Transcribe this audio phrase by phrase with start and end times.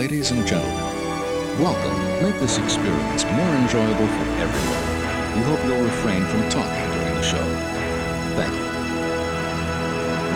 [0.00, 1.94] Ladies and gentlemen, welcome.
[2.22, 5.36] Make this experience more enjoyable for everyone.
[5.36, 7.44] We hope you'll refrain from talking during the show.
[8.34, 8.64] Thank you.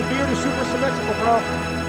[0.00, 1.81] Your beard is super symmetrical, bro.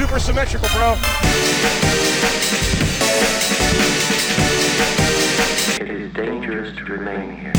[0.00, 0.96] super symmetrical, bro.
[5.78, 7.52] It is dangerous to remain here.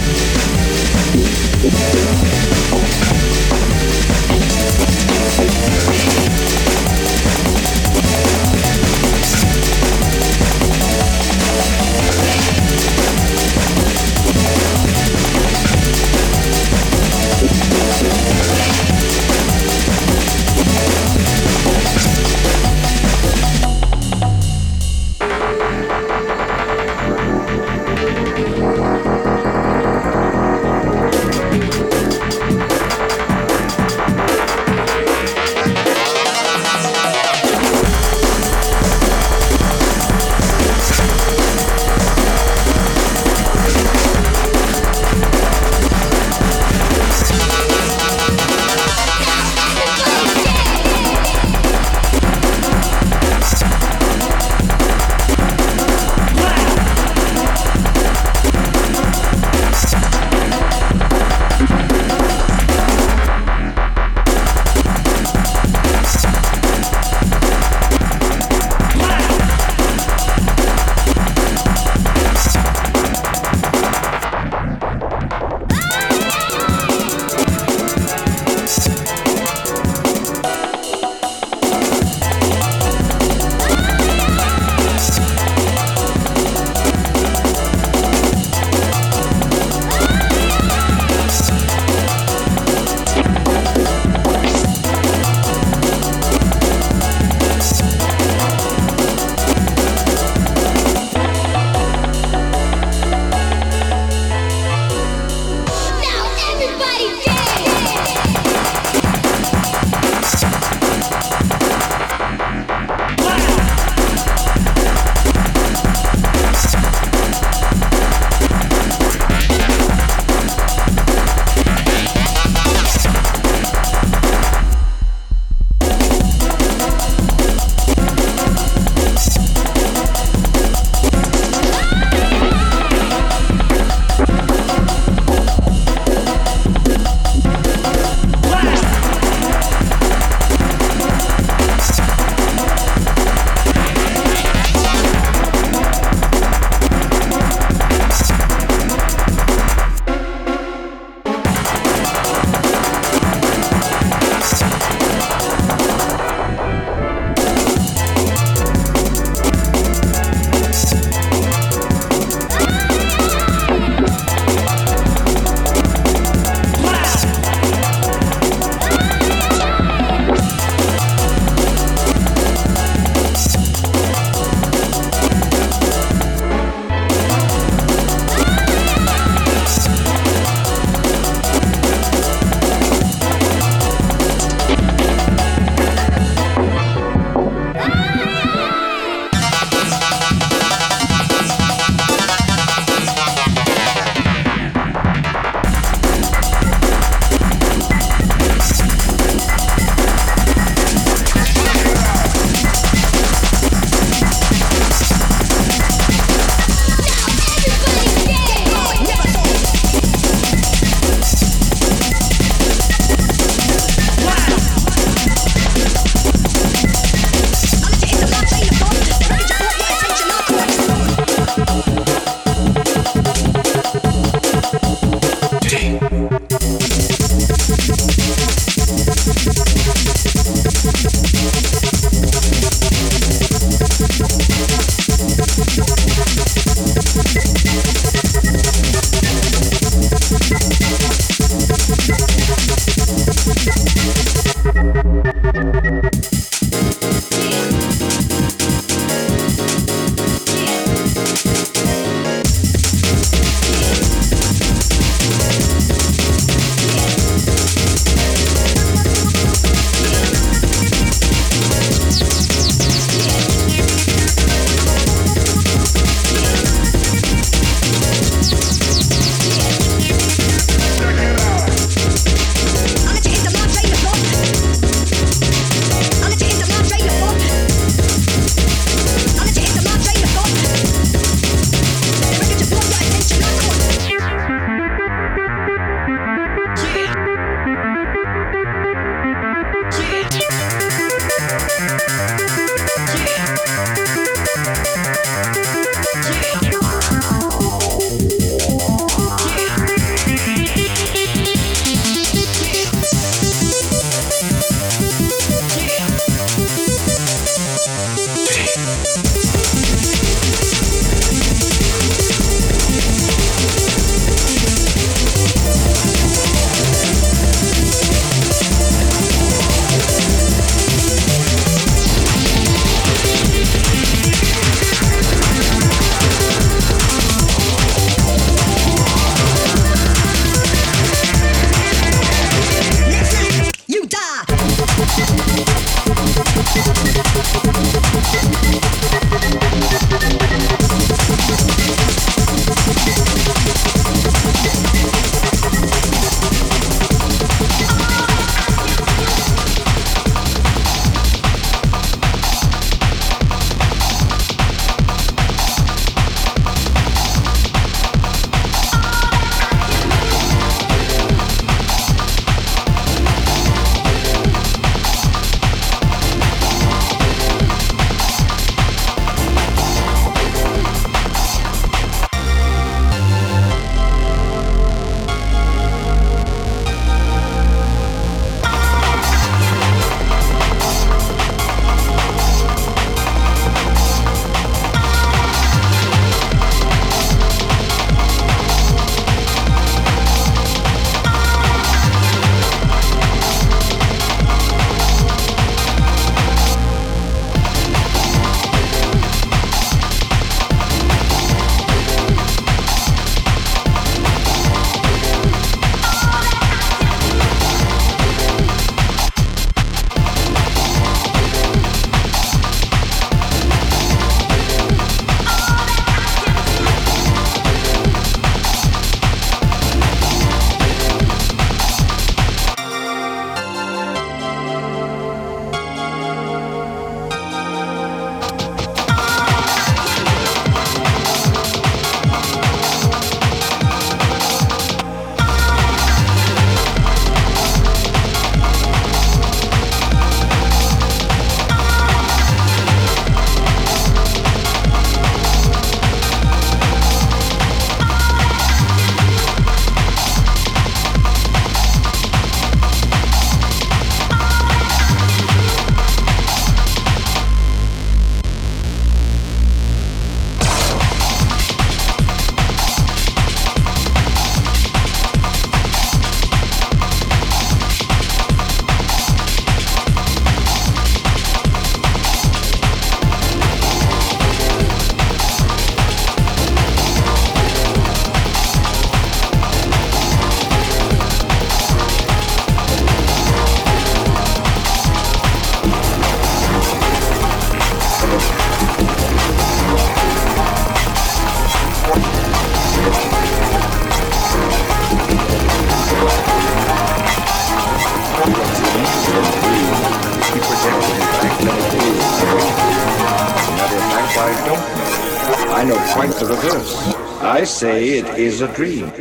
[506.42, 506.96] The reverse.
[507.42, 509.12] I say it is a dream.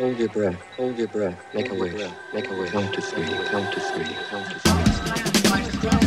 [0.00, 0.56] Hold your breath.
[0.78, 1.36] Hold your breath.
[1.54, 1.92] Make Hold a wish.
[1.92, 2.14] Breath.
[2.32, 2.70] Make a wish.
[2.70, 3.22] Count to three.
[3.22, 4.16] Count to three.
[4.30, 4.58] Count to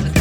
[0.04, 0.13] three.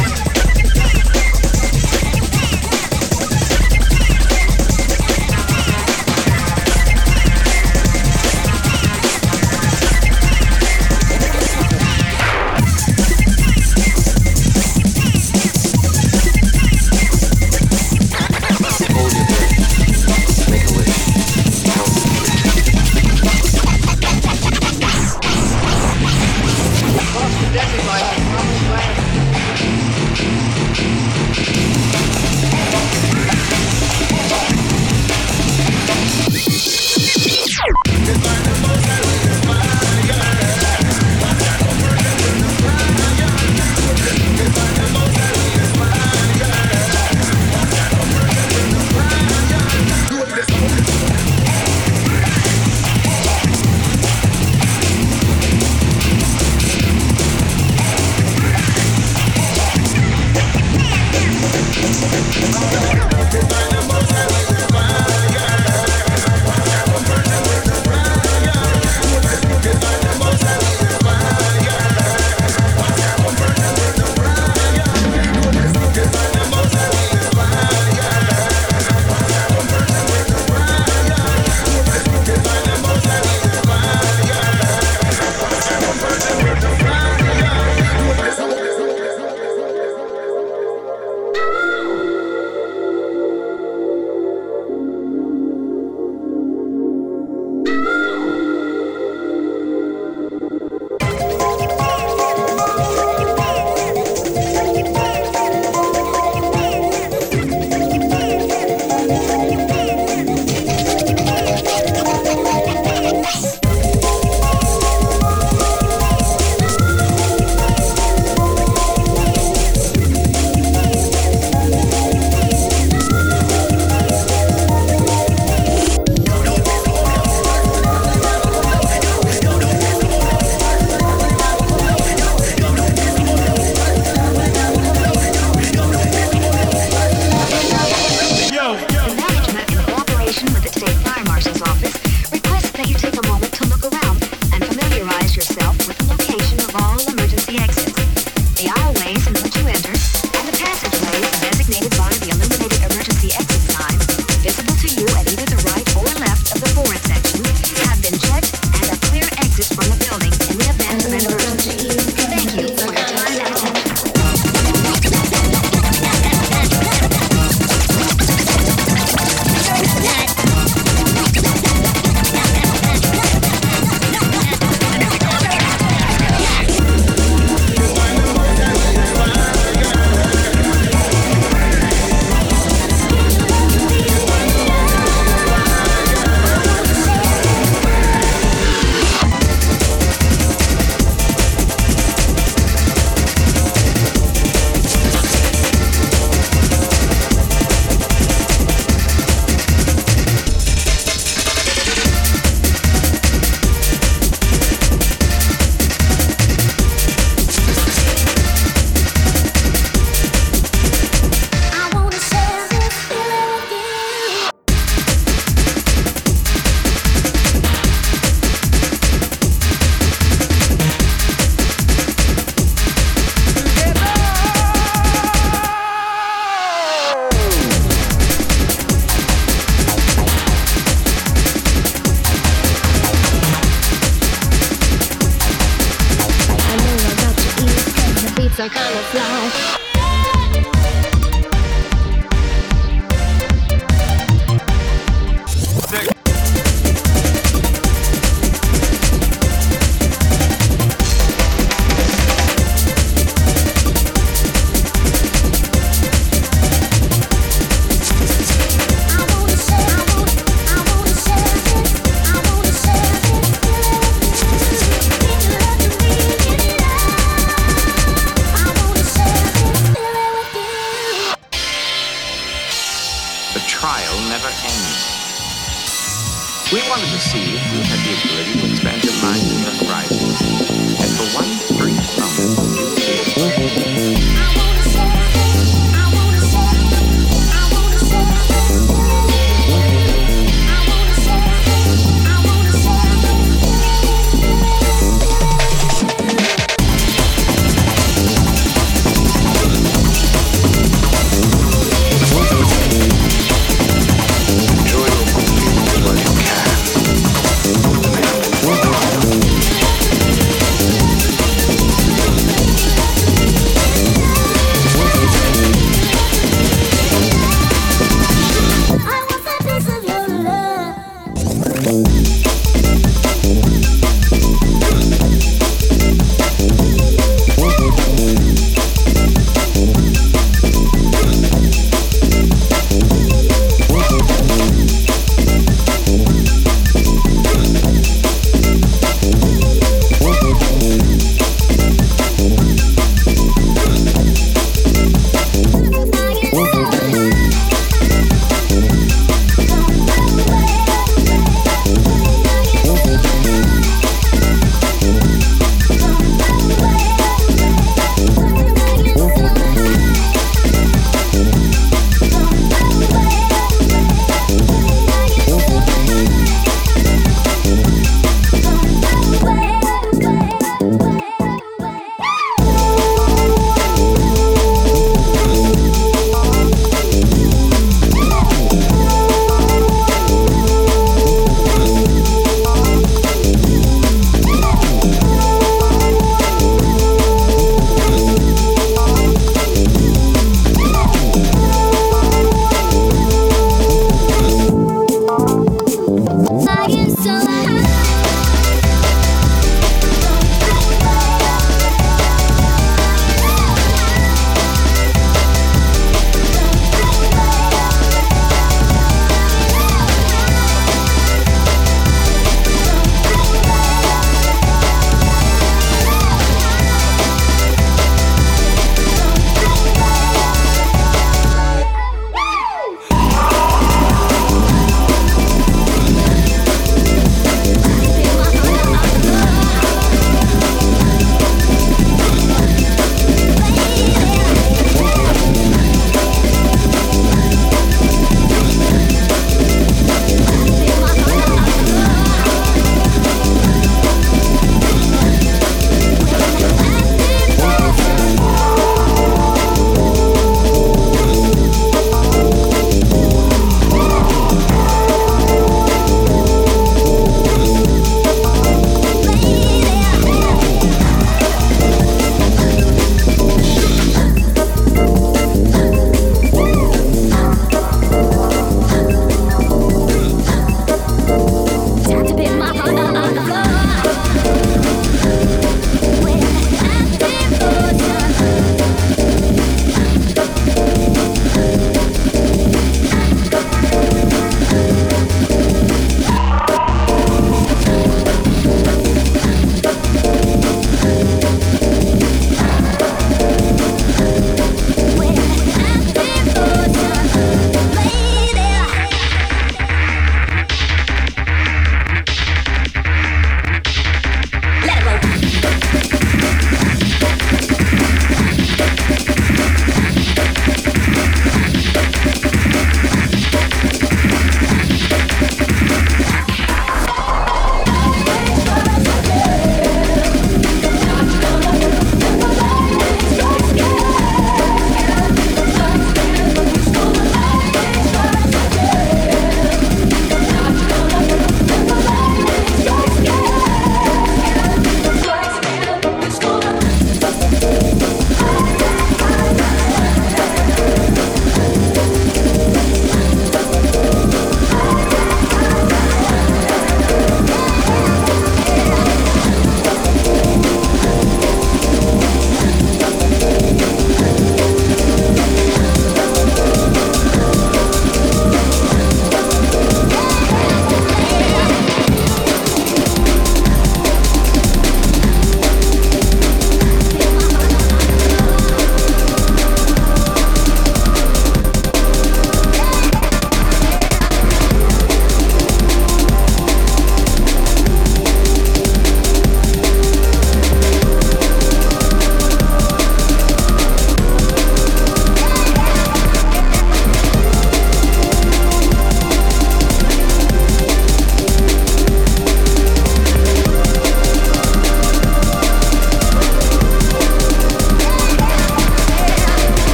[276.73, 279.52] We wanted to see if you had the ability to expand your mind.